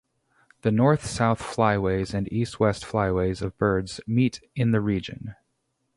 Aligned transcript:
The 0.63 0.71
north-south 0.71 1.39
flyways 1.39 2.15
and 2.15 2.27
east-west 2.33 2.83
flyways 2.83 3.43
of 3.43 3.55
birds 3.59 4.01
meet 4.07 4.41
in 4.55 4.71
the 4.71 4.81
region. 4.81 5.35